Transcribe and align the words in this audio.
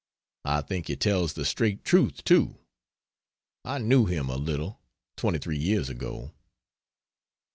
I 0.45 0.61
think 0.61 0.87
he 0.87 0.95
tells 0.95 1.33
the 1.33 1.45
straight 1.45 1.85
truth, 1.85 2.23
too. 2.23 2.57
I 3.63 3.77
knew 3.77 4.07
him 4.07 4.29
a 4.29 4.35
little, 4.35 4.79
23 5.17 5.55
years 5.59 5.89
ago. 5.89 6.33